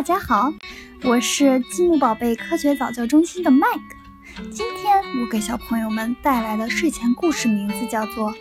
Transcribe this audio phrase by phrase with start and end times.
[0.00, 0.50] 大家好，
[1.02, 4.42] 我是积木宝贝科学早教中心的麦克。
[4.50, 8.32] 今天我给小朋友们带来的睡前故事名字叫做《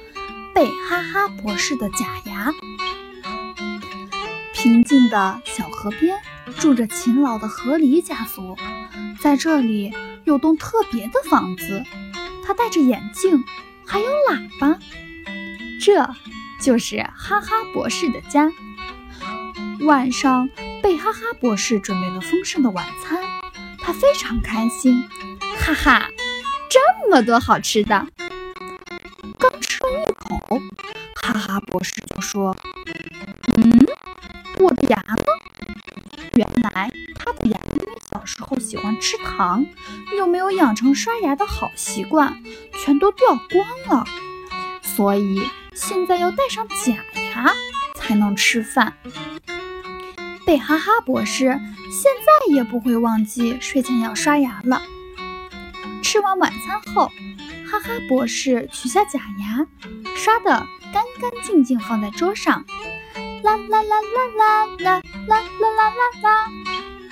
[0.56, 2.50] 贝哈哈博士的假牙》。
[4.54, 6.18] 平静的小河边
[6.60, 8.56] 住着勤劳的河狸家族，
[9.20, 11.84] 在这里有栋特别的房子，
[12.42, 13.44] 它戴着眼镜，
[13.86, 14.80] 还有喇叭。
[15.82, 16.10] 这
[16.62, 18.50] 就是哈哈博士的家。
[19.82, 20.50] 晚上，
[20.82, 23.22] 贝哈哈博士准备了丰盛的晚餐，
[23.80, 25.08] 他非常开心，
[25.60, 26.08] 哈哈，
[26.70, 28.08] 这么多好吃的！
[29.38, 30.60] 刚吃了一口，
[31.16, 32.56] 哈哈博士就说
[33.58, 33.86] ：“嗯，
[34.60, 35.16] 我的牙呢？”
[36.36, 39.66] 原来他的牙因为小时候喜欢吃糖，
[40.18, 42.42] 又没有养成刷牙的好习惯，
[42.84, 44.06] 全都掉光了，
[44.82, 46.94] 所以现在要戴上假
[47.34, 47.54] 牙
[47.96, 48.94] 才能吃饭。
[50.50, 51.46] 贝哈哈博士
[51.92, 54.82] 现在也不会忘记睡前要刷牙了。
[56.02, 57.12] 吃完晚餐后，
[57.70, 59.68] 哈哈博士取下假牙，
[60.16, 60.50] 刷得
[60.92, 62.66] 干干净净，放在桌上。
[63.44, 66.48] 啦啦啦啦啦啦啦啦啦啦啦，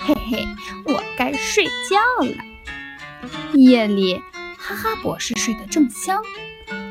[0.00, 0.44] 嘿嘿，
[0.86, 2.34] 我该睡觉了。
[3.54, 4.20] 夜里，
[4.58, 6.20] 哈哈博士睡得正香，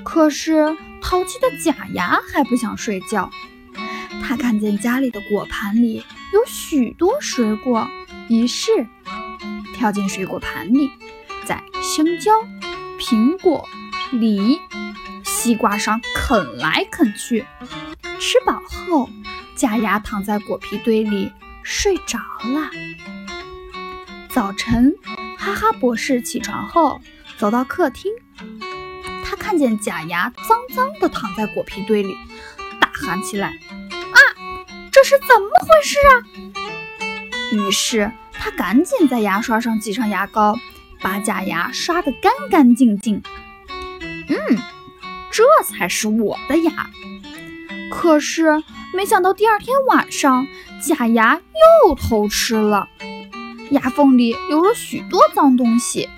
[0.05, 3.29] 可是淘气的假牙还不想睡觉。
[4.23, 6.05] 他看见家里的果盘里。
[6.33, 7.87] 有许多水果，
[8.29, 8.87] 于是
[9.73, 10.89] 跳进水果盘里，
[11.45, 12.31] 在香蕉、
[12.99, 13.67] 苹果、
[14.11, 14.59] 梨、
[15.23, 17.45] 西瓜上啃来啃去。
[18.19, 19.09] 吃饱后，
[19.55, 21.31] 假牙躺在果皮堆里
[21.63, 22.69] 睡着了。
[24.29, 24.95] 早晨，
[25.37, 26.99] 哈哈博士起床后
[27.37, 28.11] 走到客厅，
[29.23, 32.13] 他看见假牙脏脏的躺在果皮堆里，
[32.81, 33.57] 大喊起来。
[34.97, 36.13] 这是怎么回事啊？
[37.51, 40.57] 于是他赶紧在牙刷上挤上牙膏，
[41.01, 43.21] 把假牙刷得干干净净。
[44.27, 44.57] 嗯，
[45.29, 46.89] 这才是我的牙。
[47.91, 50.47] 可是没想到第二天晚上，
[50.81, 51.39] 假牙
[51.85, 52.89] 又偷吃了，
[53.69, 56.09] 牙缝里留了许多脏东西。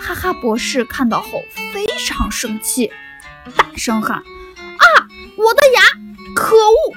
[0.00, 2.90] 哈哈博士看到后非常生气，
[3.54, 4.16] 大声喊
[4.56, 4.84] ：“啊，
[5.36, 5.82] 我的牙！
[6.34, 6.94] 可恶！”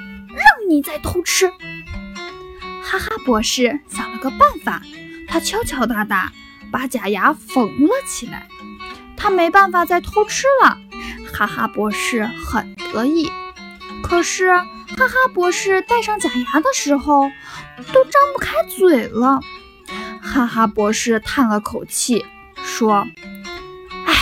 [0.68, 1.50] 你在偷吃！
[2.84, 4.82] 哈哈博士想了个办法，
[5.28, 6.32] 他敲敲打打
[6.72, 8.48] 把假牙缝了起来。
[9.16, 10.78] 他没办法再偷吃了。
[11.34, 13.32] 哈哈博士很得意。
[14.04, 14.66] 可是哈
[14.98, 17.30] 哈博士戴上假牙的时候，
[17.94, 19.40] 都张不开嘴了。
[20.22, 22.26] 哈哈博士叹了口气，
[22.64, 23.08] 说
[24.06, 24.14] ：“哎，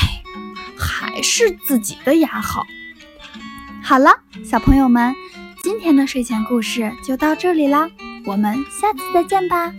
[0.78, 2.66] 还是自己的牙好。”
[3.84, 5.16] 好了，小朋友们。
[5.66, 7.90] 今天的睡前故事就到这里啦，
[8.24, 9.74] 我们下次再见吧。